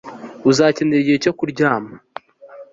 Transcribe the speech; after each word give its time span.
Uzakenera 0.49 0.99
igihe 1.03 1.17
cyo 1.23 1.33
kuryama 1.37 1.93